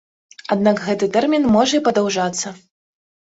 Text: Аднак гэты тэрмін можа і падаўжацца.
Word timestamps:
Аднак 0.53 0.79
гэты 0.85 1.09
тэрмін 1.17 1.45
можа 1.57 1.73
і 1.81 1.83
падаўжацца. 1.89 2.55